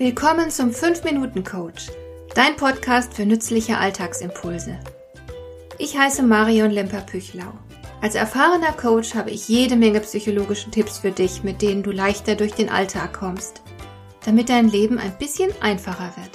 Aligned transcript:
Willkommen 0.00 0.50
zum 0.50 0.70
5-Minuten-Coach, 0.70 1.88
dein 2.34 2.56
Podcast 2.56 3.12
für 3.12 3.26
nützliche 3.26 3.76
Alltagsimpulse. 3.76 4.80
Ich 5.76 5.94
heiße 5.98 6.22
Marion 6.22 6.70
Lemper-Püchlau. 6.70 7.52
Als 8.00 8.14
erfahrener 8.14 8.72
Coach 8.72 9.14
habe 9.14 9.30
ich 9.30 9.46
jede 9.46 9.76
Menge 9.76 10.00
psychologische 10.00 10.70
Tipps 10.70 11.00
für 11.00 11.10
dich, 11.10 11.42
mit 11.42 11.60
denen 11.60 11.82
du 11.82 11.90
leichter 11.90 12.34
durch 12.34 12.52
den 12.52 12.70
Alltag 12.70 13.12
kommst, 13.12 13.60
damit 14.24 14.48
dein 14.48 14.70
Leben 14.70 14.96
ein 14.96 15.18
bisschen 15.18 15.52
einfacher 15.60 16.14
wird. 16.16 16.30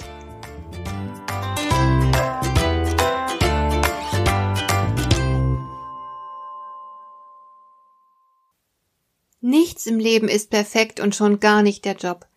Nichts 9.40 9.86
im 9.86 9.98
Leben 9.98 10.28
ist 10.28 10.50
perfekt 10.50 11.00
und 11.00 11.16
schon 11.16 11.40
gar 11.40 11.62
nicht 11.62 11.84
der 11.84 11.96
Job. 11.96 12.28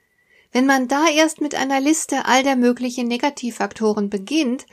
Wenn 0.51 0.65
man 0.65 0.87
da 0.87 1.07
erst 1.07 1.41
mit 1.41 1.55
einer 1.55 1.79
Liste 1.79 2.25
all 2.25 2.43
der 2.43 2.55
möglichen 2.55 3.07
Negativfaktoren 3.07 4.09
beginnt, 4.09 4.65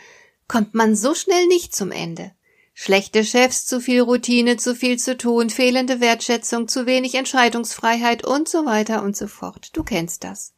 kommt 0.48 0.74
man 0.74 0.96
so 0.96 1.14
schnell 1.14 1.46
nicht 1.46 1.74
zum 1.74 1.90
Ende. 1.90 2.32
Schlechte 2.72 3.24
Chefs, 3.24 3.66
zu 3.66 3.80
viel 3.80 4.02
Routine, 4.02 4.58
zu 4.58 4.74
viel 4.74 4.98
zu 4.98 5.16
tun, 5.16 5.48
fehlende 5.48 6.00
Wertschätzung, 6.00 6.68
zu 6.68 6.86
wenig 6.86 7.14
Entscheidungsfreiheit 7.14 8.26
und 8.26 8.48
so 8.48 8.66
weiter 8.66 9.02
und 9.02 9.16
so 9.16 9.28
fort. 9.28 9.70
Du 9.74 9.82
kennst 9.82 10.24
das. 10.24 10.52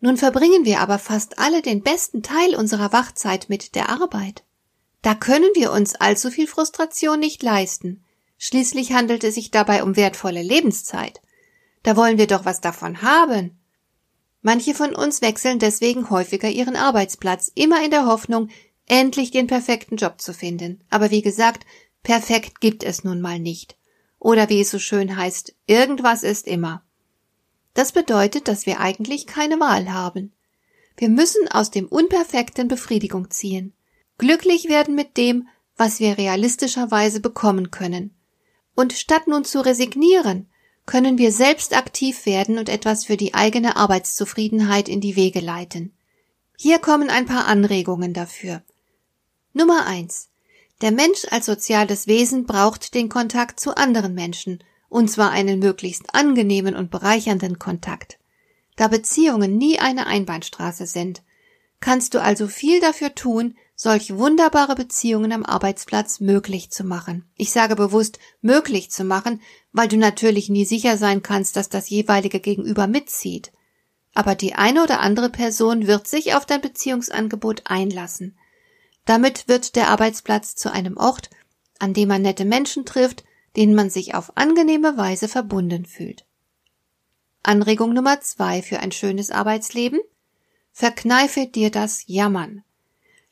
Nun 0.00 0.16
verbringen 0.16 0.64
wir 0.64 0.80
aber 0.80 0.98
fast 0.98 1.38
alle 1.38 1.62
den 1.62 1.82
besten 1.82 2.22
Teil 2.22 2.54
unserer 2.56 2.92
Wachzeit 2.92 3.48
mit 3.48 3.74
der 3.74 3.88
Arbeit. 3.88 4.44
Da 5.02 5.14
können 5.14 5.50
wir 5.54 5.72
uns 5.72 5.94
allzu 5.94 6.30
viel 6.30 6.46
Frustration 6.46 7.20
nicht 7.20 7.42
leisten. 7.42 8.04
Schließlich 8.38 8.92
handelt 8.92 9.24
es 9.24 9.34
sich 9.34 9.50
dabei 9.50 9.82
um 9.82 9.96
wertvolle 9.96 10.42
Lebenszeit. 10.42 11.20
Da 11.82 11.96
wollen 11.96 12.18
wir 12.18 12.26
doch 12.26 12.44
was 12.44 12.60
davon 12.60 13.02
haben. 13.02 13.59
Manche 14.42 14.74
von 14.74 14.94
uns 14.94 15.20
wechseln 15.20 15.58
deswegen 15.58 16.10
häufiger 16.10 16.48
ihren 16.48 16.76
Arbeitsplatz, 16.76 17.52
immer 17.54 17.84
in 17.84 17.90
der 17.90 18.06
Hoffnung, 18.06 18.48
endlich 18.86 19.30
den 19.30 19.46
perfekten 19.46 19.96
Job 19.96 20.20
zu 20.20 20.32
finden. 20.32 20.82
Aber 20.90 21.10
wie 21.10 21.22
gesagt, 21.22 21.66
perfekt 22.02 22.60
gibt 22.60 22.82
es 22.82 23.04
nun 23.04 23.20
mal 23.20 23.38
nicht. 23.38 23.76
Oder 24.18 24.48
wie 24.48 24.60
es 24.60 24.70
so 24.70 24.78
schön 24.78 25.16
heißt, 25.16 25.54
irgendwas 25.66 26.22
ist 26.22 26.46
immer. 26.46 26.82
Das 27.74 27.92
bedeutet, 27.92 28.48
dass 28.48 28.66
wir 28.66 28.80
eigentlich 28.80 29.26
keine 29.26 29.60
Wahl 29.60 29.92
haben. 29.92 30.32
Wir 30.96 31.08
müssen 31.08 31.48
aus 31.48 31.70
dem 31.70 31.86
Unperfekten 31.86 32.68
Befriedigung 32.68 33.30
ziehen. 33.30 33.74
Glücklich 34.18 34.68
werden 34.68 34.94
mit 34.94 35.16
dem, 35.16 35.48
was 35.76 36.00
wir 36.00 36.18
realistischerweise 36.18 37.20
bekommen 37.20 37.70
können. 37.70 38.14
Und 38.74 38.92
statt 38.92 39.26
nun 39.26 39.44
zu 39.44 39.64
resignieren, 39.64 40.49
können 40.86 41.18
wir 41.18 41.32
selbst 41.32 41.76
aktiv 41.76 42.26
werden 42.26 42.58
und 42.58 42.68
etwas 42.68 43.04
für 43.04 43.16
die 43.16 43.34
eigene 43.34 43.76
Arbeitszufriedenheit 43.76 44.88
in 44.88 45.00
die 45.00 45.16
Wege 45.16 45.40
leiten. 45.40 45.92
Hier 46.56 46.78
kommen 46.78 47.10
ein 47.10 47.26
paar 47.26 47.46
Anregungen 47.46 48.12
dafür. 48.12 48.62
Nummer 49.52 49.86
eins: 49.86 50.28
Der 50.80 50.92
Mensch 50.92 51.26
als 51.30 51.46
soziales 51.46 52.06
Wesen 52.06 52.44
braucht 52.46 52.94
den 52.94 53.08
Kontakt 53.08 53.60
zu 53.60 53.76
anderen 53.76 54.14
Menschen, 54.14 54.62
und 54.88 55.10
zwar 55.10 55.30
einen 55.30 55.58
möglichst 55.58 56.14
angenehmen 56.14 56.74
und 56.74 56.90
bereichernden 56.90 57.58
Kontakt. 57.58 58.18
Da 58.76 58.88
Beziehungen 58.88 59.56
nie 59.56 59.78
eine 59.78 60.06
Einbahnstraße 60.06 60.86
sind, 60.86 61.22
kannst 61.80 62.14
du 62.14 62.22
also 62.22 62.46
viel 62.46 62.80
dafür 62.80 63.14
tun, 63.14 63.56
solch 63.82 64.14
wunderbare 64.18 64.74
Beziehungen 64.74 65.32
am 65.32 65.42
Arbeitsplatz 65.42 66.20
möglich 66.20 66.70
zu 66.70 66.84
machen. 66.84 67.24
Ich 67.34 67.50
sage 67.50 67.76
bewusst 67.76 68.18
möglich 68.42 68.90
zu 68.90 69.04
machen, 69.04 69.40
weil 69.72 69.88
du 69.88 69.96
natürlich 69.96 70.50
nie 70.50 70.66
sicher 70.66 70.98
sein 70.98 71.22
kannst, 71.22 71.56
dass 71.56 71.70
das 71.70 71.88
jeweilige 71.88 72.40
Gegenüber 72.40 72.86
mitzieht. 72.86 73.52
Aber 74.12 74.34
die 74.34 74.54
eine 74.54 74.82
oder 74.82 75.00
andere 75.00 75.30
Person 75.30 75.86
wird 75.86 76.06
sich 76.06 76.34
auf 76.34 76.44
dein 76.44 76.60
Beziehungsangebot 76.60 77.62
einlassen. 77.64 78.36
Damit 79.06 79.48
wird 79.48 79.76
der 79.76 79.88
Arbeitsplatz 79.88 80.56
zu 80.56 80.70
einem 80.70 80.98
Ort, 80.98 81.30
an 81.78 81.94
dem 81.94 82.08
man 82.08 82.20
nette 82.20 82.44
Menschen 82.44 82.84
trifft, 82.84 83.24
denen 83.56 83.74
man 83.74 83.88
sich 83.88 84.14
auf 84.14 84.36
angenehme 84.36 84.98
Weise 84.98 85.26
verbunden 85.26 85.86
fühlt. 85.86 86.26
Anregung 87.42 87.94
Nummer 87.94 88.20
zwei 88.20 88.60
für 88.60 88.80
ein 88.80 88.92
schönes 88.92 89.30
Arbeitsleben? 89.30 90.00
Verkneife 90.70 91.46
dir 91.46 91.70
das 91.70 92.02
Jammern. 92.04 92.62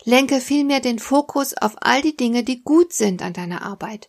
Lenke 0.04 0.40
vielmehr 0.40 0.80
den 0.80 0.98
Fokus 0.98 1.54
auf 1.54 1.76
all 1.80 2.02
die 2.02 2.16
Dinge, 2.16 2.44
die 2.44 2.62
gut 2.62 2.92
sind 2.92 3.22
an 3.22 3.32
deiner 3.32 3.62
Arbeit. 3.62 4.08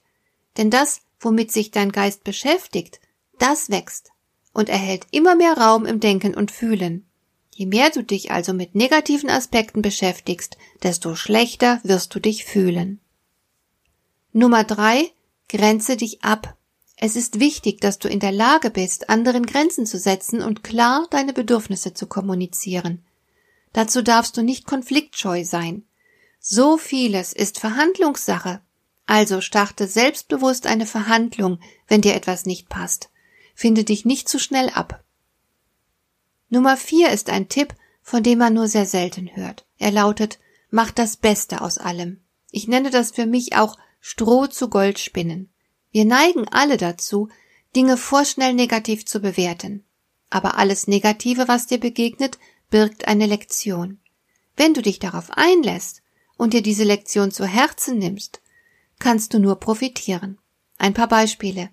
Denn 0.58 0.70
das, 0.70 1.02
womit 1.20 1.52
sich 1.52 1.72
dein 1.72 1.92
Geist 1.92 2.24
beschäftigt, 2.24 3.00
das 3.38 3.70
wächst 3.70 4.12
und 4.54 4.70
erhält 4.70 5.08
immer 5.12 5.36
mehr 5.36 5.58
Raum 5.58 5.86
im 5.86 6.00
Denken 6.00 6.36
und 6.36 6.52
Fühlen. 6.52 7.06
Je 7.54 7.66
mehr 7.66 7.90
du 7.90 8.04
dich 8.04 8.32
also 8.32 8.54
mit 8.54 8.76
negativen 8.76 9.30
Aspekten 9.30 9.82
beschäftigst, 9.82 10.58
desto 10.82 11.16
schlechter 11.16 11.82
wirst 11.84 12.16
du 12.16 12.20
dich 12.20 12.46
fühlen. 12.46 13.02
Nummer 14.32 14.64
drei, 14.64 15.12
grenze 15.50 15.98
dich 15.98 16.24
ab. 16.24 16.56
Es 16.96 17.16
ist 17.16 17.40
wichtig, 17.40 17.82
dass 17.82 18.00
du 18.00 18.08
in 18.08 18.20
der 18.20 18.32
Lage 18.32 18.70
bist, 18.70 19.10
anderen 19.10 19.46
Grenzen 19.46 19.86
zu 19.86 19.98
setzen 19.98 20.42
und 20.42 20.64
klar 20.64 21.08
deine 21.10 21.34
Bedürfnisse 21.34 21.94
zu 21.94 22.08
kommunizieren. 22.08 23.04
Dazu 23.74 24.02
darfst 24.02 24.36
du 24.38 24.42
nicht 24.42 24.66
konfliktscheu 24.66 25.44
sein. 25.44 25.84
So 26.40 26.78
vieles 26.78 27.34
ist 27.34 27.60
Verhandlungssache. 27.60 28.62
Also 29.06 29.42
starte 29.42 29.88
selbstbewusst 29.88 30.68
eine 30.68 30.86
Verhandlung, 30.86 31.60
wenn 31.88 32.02
dir 32.02 32.16
etwas 32.16 32.46
nicht 32.46 32.70
passt. 32.70 33.10
Finde 33.56 33.84
dich 33.84 34.06
nicht 34.06 34.30
zu 34.30 34.40
schnell 34.40 34.70
ab. 34.70 35.04
Nummer 36.50 36.78
vier 36.78 37.10
ist 37.10 37.30
ein 37.30 37.50
Tipp, 37.50 37.76
von 38.02 38.24
dem 38.24 38.40
man 38.40 38.54
nur 38.54 38.68
sehr 38.68 38.86
selten 38.86 39.36
hört. 39.36 39.66
Er 39.78 39.92
lautet, 39.92 40.40
mach 40.72 40.92
das 40.92 41.18
Beste 41.18 41.62
aus 41.62 41.78
allem. 41.78 42.22
Ich 42.52 42.68
nenne 42.68 42.90
das 42.90 43.12
für 43.12 43.26
mich 43.26 43.56
auch 43.56 43.78
Stroh 44.00 44.48
zu 44.48 44.70
Gold 44.70 44.98
spinnen. 44.98 45.50
Wir 45.92 46.06
neigen 46.06 46.48
alle 46.48 46.78
dazu, 46.78 47.30
Dinge 47.76 47.98
vorschnell 47.98 48.54
negativ 48.54 49.06
zu 49.06 49.20
bewerten. 49.20 49.84
Aber 50.30 50.58
alles 50.58 50.88
Negative, 50.88 51.48
was 51.48 51.68
dir 51.68 51.80
begegnet, 51.80 52.38
birgt 52.70 53.08
eine 53.08 53.26
Lektion. 53.26 54.00
Wenn 54.56 54.74
du 54.74 54.82
dich 54.82 55.00
darauf 55.00 55.32
einlässt 55.32 56.02
und 56.38 56.54
dir 56.54 56.62
diese 56.62 56.84
Lektion 56.84 57.32
zu 57.32 57.46
Herzen 57.46 57.98
nimmst, 57.98 58.42
kannst 59.00 59.34
du 59.34 59.40
nur 59.40 59.60
profitieren. 59.60 60.38
Ein 60.78 60.94
paar 60.94 61.08
Beispiele. 61.08 61.70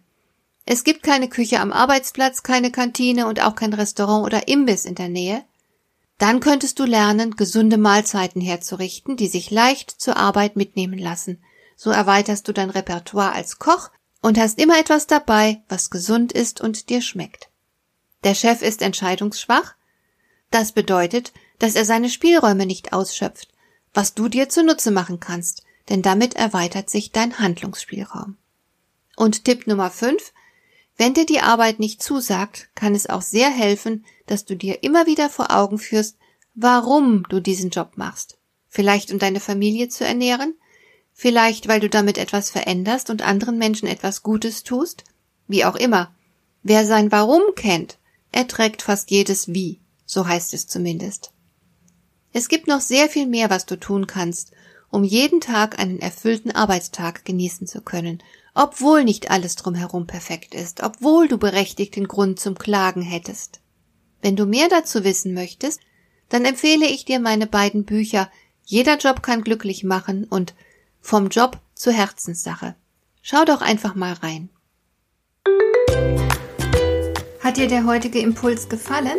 Es 0.64 0.82
gibt 0.82 1.04
keine 1.04 1.28
Küche 1.28 1.60
am 1.60 1.72
Arbeitsplatz, 1.72 2.42
keine 2.42 2.72
Kantine 2.72 3.28
und 3.28 3.40
auch 3.40 3.54
kein 3.54 3.72
Restaurant 3.72 4.26
oder 4.26 4.48
Imbiss 4.48 4.84
in 4.84 4.96
der 4.96 5.08
Nähe. 5.08 5.44
Dann 6.18 6.40
könntest 6.40 6.78
du 6.80 6.84
lernen, 6.84 7.36
gesunde 7.36 7.78
Mahlzeiten 7.78 8.40
herzurichten, 8.40 9.16
die 9.16 9.28
sich 9.28 9.50
leicht 9.50 9.90
zur 9.90 10.16
Arbeit 10.16 10.56
mitnehmen 10.56 10.98
lassen. 10.98 11.42
So 11.76 11.90
erweiterst 11.90 12.48
du 12.48 12.52
dein 12.52 12.70
Repertoire 12.70 13.32
als 13.32 13.58
Koch 13.58 13.90
und 14.22 14.38
hast 14.38 14.58
immer 14.58 14.78
etwas 14.78 15.06
dabei, 15.06 15.62
was 15.68 15.90
gesund 15.90 16.32
ist 16.32 16.60
und 16.60 16.88
dir 16.88 17.00
schmeckt. 17.00 17.48
Der 18.24 18.34
Chef 18.34 18.62
ist 18.62 18.82
entscheidungsschwach, 18.82 19.75
das 20.50 20.72
bedeutet, 20.72 21.32
dass 21.58 21.74
er 21.74 21.84
seine 21.84 22.10
Spielräume 22.10 22.66
nicht 22.66 22.92
ausschöpft, 22.92 23.48
was 23.94 24.14
du 24.14 24.28
dir 24.28 24.48
zunutze 24.48 24.90
machen 24.90 25.20
kannst, 25.20 25.62
denn 25.88 26.02
damit 26.02 26.34
erweitert 26.34 26.90
sich 26.90 27.12
dein 27.12 27.38
Handlungsspielraum. 27.38 28.36
Und 29.16 29.44
Tipp 29.44 29.66
Nummer 29.66 29.90
5. 29.90 30.32
Wenn 30.96 31.14
dir 31.14 31.26
die 31.26 31.40
Arbeit 31.40 31.78
nicht 31.78 32.02
zusagt, 32.02 32.68
kann 32.74 32.94
es 32.94 33.08
auch 33.08 33.22
sehr 33.22 33.50
helfen, 33.50 34.04
dass 34.26 34.44
du 34.44 34.56
dir 34.56 34.82
immer 34.82 35.06
wieder 35.06 35.28
vor 35.28 35.50
Augen 35.50 35.78
führst, 35.78 36.16
warum 36.54 37.24
du 37.28 37.40
diesen 37.40 37.70
Job 37.70 37.92
machst. 37.96 38.38
Vielleicht 38.68 39.12
um 39.12 39.18
deine 39.18 39.40
Familie 39.40 39.88
zu 39.88 40.04
ernähren, 40.04 40.54
vielleicht 41.12 41.68
weil 41.68 41.80
du 41.80 41.88
damit 41.88 42.18
etwas 42.18 42.50
veränderst 42.50 43.10
und 43.10 43.22
anderen 43.22 43.58
Menschen 43.58 43.88
etwas 43.88 44.22
Gutes 44.22 44.62
tust, 44.62 45.04
wie 45.48 45.64
auch 45.64 45.76
immer. 45.76 46.14
Wer 46.62 46.84
sein 46.84 47.12
Warum 47.12 47.54
kennt, 47.54 47.98
erträgt 48.32 48.82
fast 48.82 49.10
jedes 49.10 49.48
Wie 49.48 49.80
so 50.06 50.26
heißt 50.26 50.54
es 50.54 50.66
zumindest. 50.66 51.32
Es 52.32 52.48
gibt 52.48 52.68
noch 52.68 52.80
sehr 52.80 53.08
viel 53.08 53.26
mehr, 53.26 53.50
was 53.50 53.66
du 53.66 53.78
tun 53.78 54.06
kannst, 54.06 54.52
um 54.90 55.04
jeden 55.04 55.40
Tag 55.40 55.78
einen 55.78 55.98
erfüllten 55.98 56.50
Arbeitstag 56.50 57.24
genießen 57.24 57.66
zu 57.66 57.82
können, 57.82 58.22
obwohl 58.54 59.04
nicht 59.04 59.30
alles 59.30 59.56
drumherum 59.56 60.06
perfekt 60.06 60.54
ist, 60.54 60.82
obwohl 60.82 61.28
du 61.28 61.36
berechtigten 61.36 62.08
Grund 62.08 62.40
zum 62.40 62.56
Klagen 62.56 63.02
hättest. 63.02 63.60
Wenn 64.22 64.36
du 64.36 64.46
mehr 64.46 64.68
dazu 64.68 65.04
wissen 65.04 65.34
möchtest, 65.34 65.80
dann 66.28 66.44
empfehle 66.44 66.86
ich 66.86 67.04
dir 67.04 67.20
meine 67.20 67.46
beiden 67.46 67.84
Bücher 67.84 68.30
Jeder 68.64 68.96
Job 68.98 69.22
kann 69.22 69.42
glücklich 69.42 69.84
machen 69.84 70.24
und 70.24 70.54
Vom 71.00 71.28
Job 71.28 71.60
zur 71.74 71.92
Herzenssache. 71.92 72.74
Schau 73.22 73.44
doch 73.44 73.60
einfach 73.60 73.94
mal 73.94 74.14
rein. 74.14 74.48
Hat 77.40 77.58
dir 77.58 77.68
der 77.68 77.86
heutige 77.86 78.18
Impuls 78.18 78.68
gefallen? 78.68 79.18